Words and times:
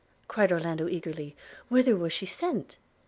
cried 0.27 0.51
Orlando 0.51 0.87
eagerly– 0.89 1.35
'Whither 1.69 1.95
was 1.95 2.11
she 2.11 2.25
sent?' 2.25 2.77